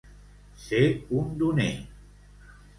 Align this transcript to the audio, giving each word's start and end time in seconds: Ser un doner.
Ser 0.63 0.81
un 1.19 1.29
doner. 1.45 1.71